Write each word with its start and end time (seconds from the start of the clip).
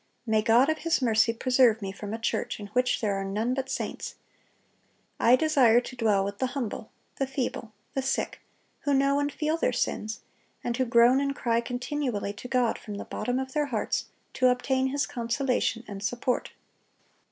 May 0.25 0.41
God 0.41 0.67
of 0.67 0.79
His 0.79 0.99
mercy 0.99 1.31
preserve 1.31 1.79
me 1.79 1.91
from 1.91 2.11
a 2.11 2.17
church 2.17 2.59
in 2.59 2.69
which 2.69 3.01
there 3.01 3.13
are 3.13 3.23
none 3.23 3.53
but 3.53 3.69
saints. 3.69 4.15
I 5.19 5.35
desire 5.35 5.79
to 5.79 5.95
dwell 5.95 6.25
with 6.25 6.39
the 6.39 6.47
humble, 6.57 6.89
the 7.17 7.27
feeble, 7.27 7.71
the 7.93 8.01
sick, 8.01 8.41
who 8.79 8.95
know 8.95 9.19
and 9.19 9.31
feel 9.31 9.57
their 9.57 9.71
sins, 9.71 10.21
and 10.63 10.75
who 10.75 10.85
groan 10.85 11.21
and 11.21 11.35
cry 11.35 11.61
continually 11.61 12.33
to 12.33 12.47
God 12.47 12.79
from 12.79 12.95
the 12.95 13.05
bottom 13.05 13.37
of 13.37 13.53
their 13.53 13.67
hearts 13.67 14.05
to 14.33 14.47
obtain 14.47 14.87
His 14.87 15.05
consolation 15.05 15.83
and 15.87 16.01
support." 16.01 16.53